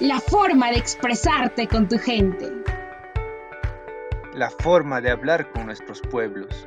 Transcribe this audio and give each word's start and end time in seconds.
la 0.00 0.18
forma 0.18 0.70
de 0.70 0.78
expresarte 0.78 1.68
con 1.68 1.86
tu 1.86 1.98
gente. 1.98 2.50
La 4.34 4.50
forma 4.50 5.00
de 5.02 5.10
hablar 5.10 5.52
con 5.52 5.66
nuestros 5.66 6.00
pueblos. 6.00 6.66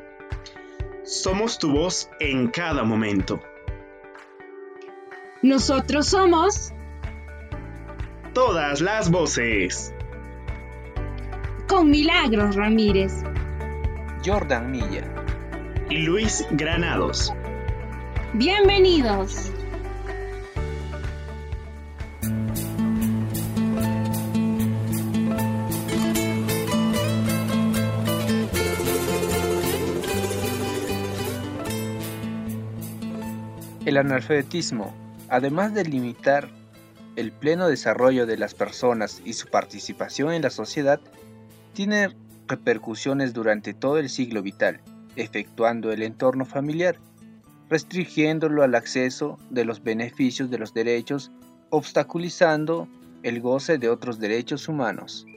Somos 1.03 1.57
tu 1.57 1.71
voz 1.71 2.09
en 2.19 2.47
cada 2.47 2.83
momento. 2.83 3.39
Nosotros 5.41 6.07
somos 6.07 6.71
todas 8.33 8.81
las 8.81 9.09
voces. 9.09 9.93
Con 11.67 11.89
Milagros 11.89 12.55
Ramírez, 12.55 13.23
Jordan 14.23 14.71
Milla 14.71 15.11
y 15.89 16.03
Luis 16.03 16.45
Granados. 16.51 17.33
Bienvenidos. 18.33 19.52
El 33.93 33.97
analfabetismo, 33.97 34.91
además 35.29 35.75
de 35.75 35.83
limitar 35.83 36.49
el 37.15 37.31
pleno 37.31 37.67
desarrollo 37.67 38.25
de 38.25 38.37
las 38.39 38.55
personas 38.55 39.21
y 39.23 39.33
su 39.33 39.49
participación 39.49 40.33
en 40.33 40.41
la 40.41 40.49
sociedad, 40.49 40.99
tiene 41.73 42.09
repercusiones 42.47 43.33
durante 43.33 43.75
todo 43.75 43.99
el 43.99 44.09
siglo 44.09 44.41
vital, 44.41 44.81
efectuando 45.15 45.91
el 45.91 46.01
entorno 46.01 46.43
familiar, 46.43 46.97
restringiéndolo 47.69 48.63
al 48.63 48.73
acceso 48.73 49.37
de 49.51 49.63
los 49.63 49.83
beneficios 49.83 50.49
de 50.49 50.57
los 50.57 50.73
derechos, 50.73 51.31
obstaculizando 51.69 52.87
el 53.21 53.41
goce 53.41 53.77
de 53.77 53.89
otros 53.89 54.17
derechos 54.17 54.67
humanos. 54.67 55.27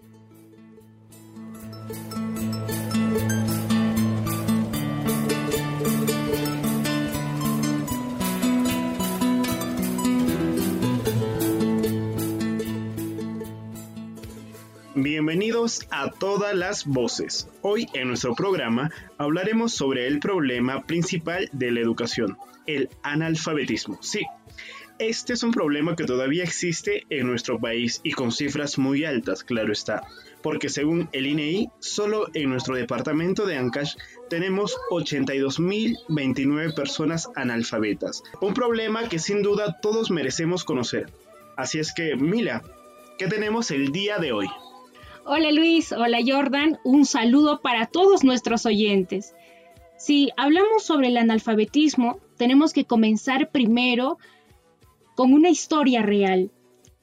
Bienvenidos 15.08 15.86
a 15.92 16.10
todas 16.10 16.52
las 16.52 16.84
voces. 16.84 17.48
Hoy 17.62 17.86
en 17.92 18.08
nuestro 18.08 18.34
programa 18.34 18.90
hablaremos 19.18 19.72
sobre 19.72 20.08
el 20.08 20.18
problema 20.18 20.82
principal 20.82 21.48
de 21.52 21.70
la 21.70 21.78
educación, 21.78 22.36
el 22.66 22.88
analfabetismo. 23.04 24.00
Sí, 24.02 24.22
este 24.98 25.34
es 25.34 25.44
un 25.44 25.52
problema 25.52 25.94
que 25.94 26.06
todavía 26.06 26.42
existe 26.42 27.06
en 27.08 27.28
nuestro 27.28 27.60
país 27.60 28.00
y 28.02 28.10
con 28.14 28.32
cifras 28.32 28.78
muy 28.78 29.04
altas, 29.04 29.44
claro 29.44 29.72
está, 29.72 30.02
porque 30.42 30.68
según 30.68 31.08
el 31.12 31.28
INEI, 31.28 31.66
e 31.66 31.70
solo 31.78 32.26
en 32.34 32.50
nuestro 32.50 32.74
departamento 32.74 33.46
de 33.46 33.58
Ancash 33.58 33.94
tenemos 34.28 34.76
82.029 34.90 36.74
personas 36.74 37.30
analfabetas. 37.36 38.24
Un 38.40 38.54
problema 38.54 39.08
que 39.08 39.20
sin 39.20 39.42
duda 39.42 39.78
todos 39.80 40.10
merecemos 40.10 40.64
conocer. 40.64 41.12
Así 41.56 41.78
es 41.78 41.94
que, 41.94 42.16
Mila, 42.16 42.64
¿qué 43.18 43.28
tenemos 43.28 43.70
el 43.70 43.92
día 43.92 44.18
de 44.18 44.32
hoy? 44.32 44.48
Hola 45.28 45.50
Luis, 45.50 45.90
hola 45.90 46.18
Jordan, 46.24 46.78
un 46.84 47.04
saludo 47.04 47.60
para 47.60 47.86
todos 47.86 48.22
nuestros 48.22 48.64
oyentes. 48.64 49.34
Si 49.98 50.30
hablamos 50.36 50.84
sobre 50.84 51.08
el 51.08 51.16
analfabetismo, 51.16 52.20
tenemos 52.36 52.72
que 52.72 52.84
comenzar 52.84 53.50
primero 53.50 54.18
con 55.16 55.32
una 55.32 55.50
historia 55.50 56.02
real. 56.02 56.52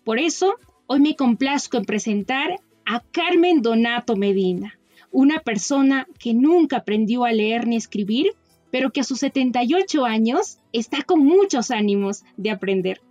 Por 0.05 0.19
eso, 0.19 0.55
hoy 0.87 1.01
me 1.01 1.17
complazco 1.17 1.75
en 1.75 1.83
presentar 1.83 2.61
a 2.85 3.01
Carmen 3.01 3.61
Donato 3.61 4.15
Medina, 4.15 4.79
una 5.11 5.39
persona 5.39 6.07
que 6.17 6.33
nunca 6.33 6.77
aprendió 6.77 7.25
a 7.25 7.33
leer 7.33 7.67
ni 7.67 7.75
escribir, 7.75 8.31
pero 8.71 8.91
que 8.91 9.01
a 9.01 9.03
sus 9.03 9.19
78 9.19 10.05
años 10.05 10.59
está 10.71 11.03
con 11.03 11.25
muchos 11.25 11.71
ánimos 11.71 12.23
de 12.37 12.51
aprender. 12.51 13.01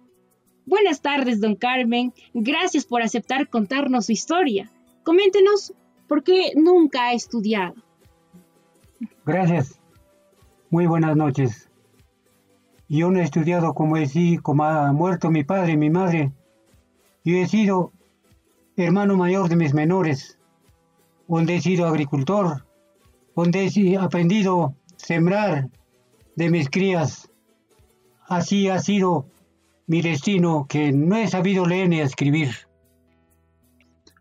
Buenas 0.65 1.03
tardes, 1.03 1.39
don 1.39 1.55
Carmen. 1.55 2.15
Gracias 2.33 2.87
por 2.87 3.03
aceptar 3.03 3.51
contarnos 3.51 4.07
su 4.07 4.13
historia. 4.13 4.73
Coméntenos 5.05 5.73
por 6.07 6.23
qué 6.23 6.53
nunca 6.55 7.09
ha 7.09 7.13
estudiado. 7.13 7.75
Gracias. 9.25 9.81
Muy 10.71 10.87
buenas 10.87 11.17
noches. 11.17 11.69
Yo 12.89 13.11
no 13.11 13.21
he 13.21 13.23
estudiado 13.23 13.75
como 13.75 13.97
decía, 13.97 14.41
como 14.41 14.65
ha 14.65 14.93
muerto 14.93 15.31
mi 15.31 15.45
padre 15.45 15.73
y 15.73 15.77
mi 15.77 15.91
madre. 15.91 16.33
Yo 17.25 17.37
he 17.37 17.47
sido 17.47 17.93
hermano 18.77 19.17
mayor 19.17 19.49
de 19.49 19.57
mis 19.57 19.75
menores, 19.75 20.39
donde 21.29 21.57
he 21.57 21.61
sido 21.61 21.87
agricultor, 21.87 22.67
donde 23.35 23.71
he 23.75 23.97
aprendido 23.97 24.75
sembrar 24.97 25.69
de 26.37 26.51
mis 26.51 26.69
crías. 26.69 27.31
Así 28.29 28.69
ha 28.69 28.79
sido 28.79 29.27
mi 29.87 30.01
destino, 30.03 30.67
que 30.69 30.93
no 30.93 31.17
he 31.17 31.29
sabido 31.29 31.67
leer 31.67 31.89
ni 31.89 32.01
escribir. 32.01 32.51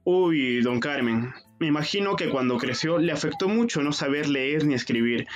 Uy, 0.03 0.61
don 0.61 0.79
Carmen, 0.79 1.31
me 1.59 1.67
imagino 1.67 2.15
que 2.15 2.29
cuando 2.29 2.57
creció 2.57 2.97
le 2.97 3.11
afectó 3.11 3.47
mucho 3.47 3.83
no 3.83 3.91
saber 3.91 4.27
leer 4.27 4.65
ni 4.65 4.73
escribir. 4.73 5.27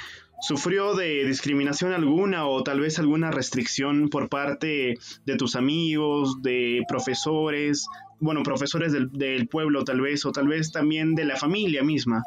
¿Sufrió 0.41 0.95
de 0.95 1.23
discriminación 1.25 1.93
alguna 1.93 2.47
o 2.47 2.63
tal 2.63 2.79
vez 2.79 2.97
alguna 2.97 3.29
restricción 3.29 4.09
por 4.09 4.27
parte 4.27 4.95
de 5.25 5.35
tus 5.37 5.55
amigos, 5.55 6.41
de 6.41 6.83
profesores, 6.87 7.87
bueno, 8.19 8.41
profesores 8.41 8.91
del, 8.91 9.47
pueblo 9.47 9.83
tal 9.83 10.01
vez, 10.01 10.25
o 10.25 10.31
tal 10.31 10.47
vez 10.47 10.71
también 10.71 11.13
de 11.13 11.25
la 11.25 11.35
familia 11.35 11.83
misma? 11.83 12.23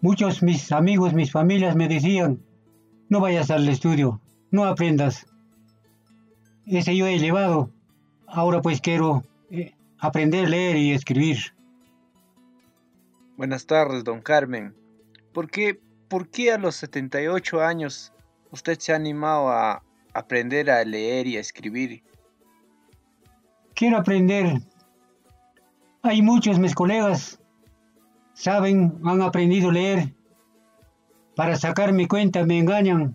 Muchos 0.00 0.42
mis 0.42 0.72
amigos, 0.72 1.12
mis 1.12 1.30
familias 1.30 1.76
me 1.76 1.86
decían, 1.86 2.40
no 3.10 3.20
vayas 3.20 3.50
al 3.50 3.68
estudio, 3.68 4.20
no 4.50 4.64
aprendas. 4.64 5.26
Ese 6.66 6.96
yo 6.96 7.06
he 7.06 7.18
llevado. 7.18 7.70
Ahora 8.26 8.62
pues 8.62 8.80
quiero 8.80 9.22
eh, 9.50 9.74
aprender 10.00 10.46
a 10.46 10.48
leer 10.48 10.76
y 10.76 10.92
escribir. 10.92 11.38
Buenas 13.36 13.66
tardes, 13.66 14.04
don 14.04 14.20
Carmen. 14.20 14.74
¿Por 15.32 15.50
qué, 15.50 15.80
¿Por 16.08 16.28
qué 16.28 16.52
a 16.52 16.58
los 16.58 16.76
78 16.76 17.60
años 17.62 18.12
usted 18.50 18.78
se 18.78 18.92
ha 18.92 18.96
animado 18.96 19.50
a 19.50 19.82
aprender 20.12 20.70
a 20.70 20.84
leer 20.84 21.26
y 21.26 21.36
a 21.36 21.40
escribir? 21.40 22.02
Quiero 23.74 23.98
aprender. 23.98 24.60
Hay 26.02 26.22
muchos 26.22 26.58
mis 26.58 26.74
colegas 26.74 27.40
saben, 28.40 28.98
han 29.04 29.20
aprendido 29.20 29.68
a 29.68 29.72
leer. 29.72 30.14
Para 31.36 31.56
sacar 31.56 31.92
mi 31.92 32.06
cuenta 32.06 32.44
me 32.44 32.58
engañan. 32.58 33.14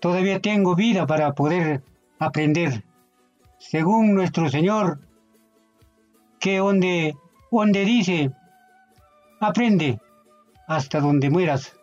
Todavía 0.00 0.40
tengo 0.40 0.74
vida 0.74 1.06
para 1.06 1.32
poder 1.32 1.82
aprender. 2.18 2.84
Según 3.58 4.14
nuestro 4.14 4.48
Señor, 4.48 4.98
que 6.42 6.58
donde, 6.58 7.14
donde 7.52 7.84
dice, 7.84 8.32
aprende 9.40 10.00
hasta 10.66 11.00
donde 11.00 11.30
mueras. 11.30 11.76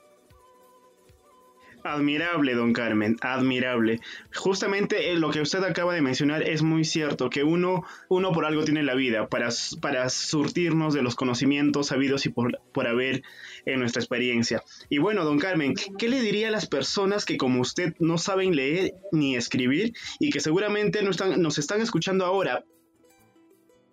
Admirable, 1.82 2.54
don 2.56 2.74
Carmen, 2.74 3.16
admirable. 3.22 4.02
Justamente 4.36 5.12
eh, 5.12 5.16
lo 5.16 5.32
que 5.32 5.40
usted 5.40 5.64
acaba 5.64 5.94
de 5.94 6.02
mencionar 6.02 6.44
es 6.44 6.62
muy 6.62 6.84
cierto, 6.84 7.30
que 7.30 7.46
uno, 7.46 7.86
uno 8.10 8.34
por 8.34 8.46
algo 8.46 8.66
tiene 8.66 8.84
la 8.84 8.96
vida, 8.96 9.30
para, 9.30 9.48
para 9.80 10.10
surtirnos 10.10 10.94
de 10.94 11.04
los 11.04 11.16
conocimientos 11.16 11.88
sabidos 11.88 12.26
y 12.26 12.30
por, 12.30 12.60
por 12.74 12.86
haber 12.86 13.24
en 13.66 13.80
nuestra 13.80 14.02
experiencia. 14.02 14.62
Y 14.90 14.98
bueno, 14.98 15.24
don 15.24 15.40
Carmen, 15.40 15.74
¿qué 15.98 16.10
le 16.10 16.22
diría 16.22 16.50
a 16.50 16.52
las 16.52 16.68
personas 16.68 17.24
que 17.24 17.38
como 17.38 17.62
usted 17.62 17.94
no 18.00 18.18
saben 18.18 18.58
leer 18.58 18.92
ni 19.14 19.38
escribir 19.38 19.94
y 20.20 20.32
que 20.32 20.42
seguramente 20.42 21.02
no 21.02 21.12
están, 21.12 21.42
nos 21.42 21.58
están 21.58 21.80
escuchando 21.80 22.26
ahora, 22.26 22.66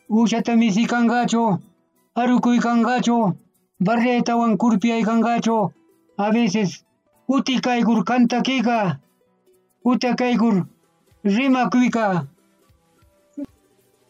Ushatamisi 0.09 0.87
kangacho, 0.87 1.61
arukuy 2.15 2.61
kangacho, 2.61 3.37
barretawan 3.81 4.57
kurpiay 4.57 5.03
kangacho, 5.03 5.73
a 6.17 6.31
veces 6.31 6.85
utikaygur 7.27 8.05
kantakiga, 8.05 9.01
utakaygur 9.83 10.69
rimakuika. 11.25 12.29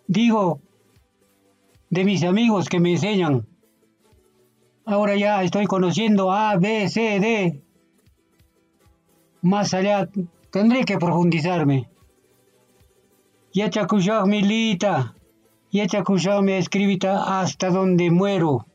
Digo, 0.06 0.60
de 1.88 2.04
mis 2.04 2.22
amigos 2.24 2.68
que 2.68 2.78
me 2.78 2.92
enseñan. 2.92 3.46
Ahora 4.84 5.16
ya 5.16 5.42
estoy 5.42 5.66
conociendo 5.66 6.30
A, 6.30 6.56
B, 6.56 6.88
C, 6.90 7.18
D. 7.20 7.62
Más 9.40 9.72
allá 9.72 10.08
tendré 10.50 10.84
que 10.84 10.98
profundizarme. 10.98 11.88
Ya 13.52 13.70
milita 14.26 15.15
y 15.70 15.80
hecha 15.80 16.02
me 16.42 16.58
escribita 16.58 17.40
hasta 17.40 17.70
donde 17.70 18.10
muero. 18.10 18.66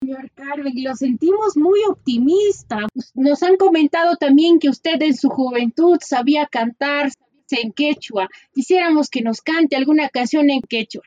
Señor 0.00 0.30
Carmen, 0.34 0.72
lo 0.76 0.94
sentimos 0.94 1.56
muy 1.56 1.80
optimista. 1.88 2.86
Nos 3.14 3.42
han 3.42 3.56
comentado 3.56 4.16
también 4.16 4.58
que 4.58 4.68
usted 4.70 5.00
en 5.02 5.14
su 5.14 5.28
juventud 5.28 5.98
sabía 6.00 6.46
cantar, 6.46 7.10
en 7.50 7.72
quechua. 7.72 8.28
Quisiéramos 8.54 9.08
que 9.08 9.22
nos 9.22 9.40
cante 9.40 9.76
alguna 9.76 10.08
canción 10.08 10.50
en 10.50 10.60
quechua. 10.62 11.02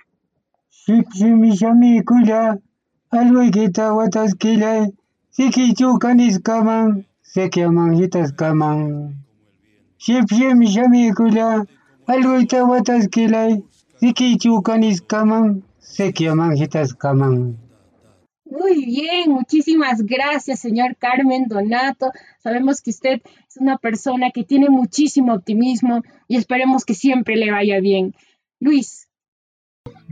Muy 18.43 18.83
bien, 18.83 19.31
muchísimas 19.31 20.01
gracias, 20.01 20.59
señor 20.59 20.97
Carmen 20.97 21.45
Donato. 21.47 22.11
Sabemos 22.39 22.81
que 22.81 22.89
usted 22.89 23.21
es 23.47 23.55
una 23.55 23.77
persona 23.77 24.31
que 24.31 24.43
tiene 24.43 24.69
muchísimo 24.69 25.33
optimismo 25.33 26.01
y 26.27 26.35
esperemos 26.35 26.83
que 26.83 26.93
siempre 26.93 27.37
le 27.37 27.49
vaya 27.49 27.79
bien. 27.79 28.13
Luis. 28.59 29.07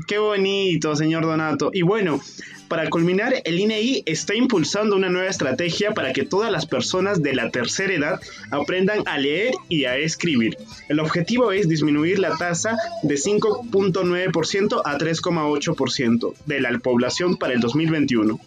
Qué 0.08 0.20
bonito, 0.20 0.96
señor 0.96 1.26
Donato. 1.26 1.70
Y 1.74 1.82
bueno, 1.82 2.22
para 2.70 2.90
culminar, 2.90 3.34
el 3.44 3.60
INEI 3.60 4.04
e 4.06 4.12
está 4.12 4.36
impulsando 4.36 4.96
una 4.96 5.10
nueva 5.10 5.30
estrategia 5.30 5.92
para 5.92 6.14
que 6.14 6.24
todas 6.24 6.52
las 6.52 6.66
personas 6.66 7.22
de 7.22 7.34
la 7.34 7.50
tercera 7.50 7.94
edad 7.94 8.22
aprendan 8.52 9.06
a 9.08 9.18
leer 9.18 9.54
y 9.68 9.86
a 9.86 9.98
escribir. 9.98 10.56
El 10.88 11.00
objetivo 11.00 11.52
es 11.52 11.68
disminuir 11.68 12.20
la 12.20 12.38
tasa 12.38 12.78
de 13.02 13.16
5.9% 13.16 14.82
a 14.86 14.98
3.8% 14.98 16.34
de 16.46 16.62
la 16.62 16.80
población 16.80 17.38
para 17.38 17.54
el 17.54 17.60
2021 17.60 18.40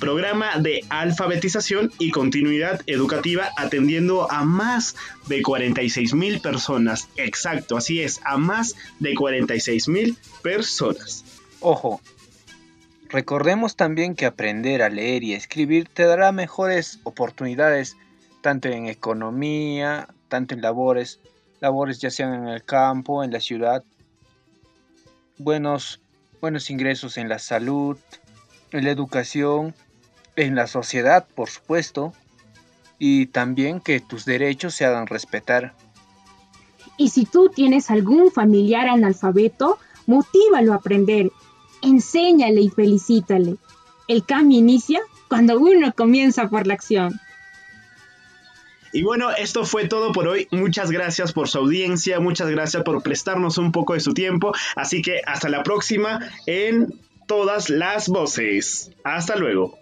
programa 0.00 0.58
de 0.58 0.82
alfabetización 0.88 1.92
y 1.98 2.10
continuidad 2.10 2.80
educativa 2.86 3.50
atendiendo 3.58 4.32
a 4.32 4.44
más 4.44 4.96
de 5.28 5.42
46 5.42 6.14
mil 6.14 6.40
personas. 6.40 7.08
Exacto, 7.16 7.76
así 7.76 8.00
es, 8.00 8.18
a 8.24 8.38
más 8.38 8.74
de 8.98 9.14
46 9.14 9.88
mil 9.88 10.16
personas. 10.42 11.24
Ojo, 11.60 12.00
recordemos 13.10 13.76
también 13.76 14.14
que 14.14 14.26
aprender 14.26 14.82
a 14.82 14.88
leer 14.88 15.22
y 15.22 15.34
escribir 15.34 15.88
te 15.92 16.04
dará 16.04 16.32
mejores 16.32 17.00
oportunidades 17.04 17.96
tanto 18.40 18.68
en 18.68 18.86
economía, 18.86 20.08
tanto 20.28 20.54
en 20.54 20.62
labores, 20.62 21.20
labores 21.60 21.98
ya 22.00 22.10
sean 22.10 22.34
en 22.34 22.48
el 22.48 22.64
campo, 22.64 23.22
en 23.22 23.32
la 23.32 23.40
ciudad, 23.40 23.84
buenos, 25.38 26.00
buenos 26.40 26.70
ingresos 26.70 27.18
en 27.18 27.28
la 27.28 27.38
salud, 27.38 27.98
en 28.72 28.84
la 28.84 28.90
educación 28.90 29.74
en 30.36 30.54
la 30.54 30.66
sociedad, 30.66 31.26
por 31.34 31.48
supuesto, 31.48 32.12
y 32.98 33.26
también 33.26 33.80
que 33.80 34.00
tus 34.00 34.24
derechos 34.24 34.74
se 34.74 34.84
hagan 34.84 35.06
respetar. 35.06 35.74
Y 36.96 37.10
si 37.10 37.24
tú 37.24 37.48
tienes 37.48 37.90
algún 37.90 38.30
familiar 38.30 38.88
analfabeto, 38.88 39.78
motívalo 40.06 40.72
a 40.72 40.76
aprender, 40.76 41.30
enséñale 41.82 42.60
y 42.60 42.68
felicítale. 42.68 43.56
El 44.08 44.24
cambio 44.24 44.58
inicia 44.58 45.00
cuando 45.28 45.58
uno 45.58 45.92
comienza 45.94 46.48
por 46.48 46.66
la 46.66 46.74
acción. 46.74 47.20
Y 48.92 49.02
bueno, 49.02 49.30
esto 49.30 49.64
fue 49.64 49.86
todo 49.86 50.12
por 50.12 50.26
hoy. 50.26 50.48
Muchas 50.50 50.90
gracias 50.90 51.32
por 51.32 51.48
su 51.48 51.58
audiencia, 51.58 52.18
muchas 52.18 52.48
gracias 52.48 52.82
por 52.82 53.02
prestarnos 53.02 53.56
un 53.56 53.70
poco 53.70 53.94
de 53.94 54.00
su 54.00 54.14
tiempo. 54.14 54.52
Así 54.74 55.00
que 55.00 55.20
hasta 55.26 55.48
la 55.48 55.62
próxima 55.62 56.20
en 56.46 56.88
todas 57.28 57.70
las 57.70 58.08
voces. 58.08 58.90
Hasta 59.04 59.36
luego. 59.36 59.79